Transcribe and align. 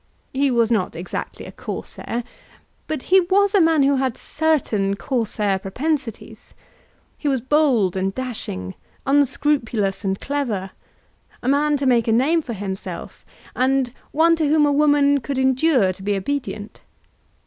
He 0.33 0.49
was 0.49 0.71
not 0.71 0.95
exactly 0.95 1.45
a 1.45 1.51
Corsair; 1.51 2.23
but 2.87 3.03
he 3.03 3.19
was 3.19 3.53
a 3.53 3.61
man 3.61 3.83
who 3.83 3.97
had 3.97 4.17
certain 4.17 4.95
Corsair 4.95 5.59
propensities. 5.59 6.55
He 7.19 7.27
was 7.27 7.39
bold 7.39 7.95
and 7.95 8.11
dashing, 8.15 8.73
unscrupulous 9.05 10.03
and 10.03 10.19
clever, 10.19 10.71
a 11.43 11.47
man 11.47 11.77
to 11.77 11.85
make 11.85 12.07
a 12.07 12.11
name 12.11 12.41
for 12.41 12.53
himself, 12.53 13.23
and 13.55 13.93
one 14.11 14.35
to 14.37 14.47
whom 14.49 14.65
a 14.65 14.71
woman 14.73 15.19
could 15.19 15.37
endure 15.37 15.93
to 15.93 16.01
be 16.01 16.15
obedient. 16.17 16.81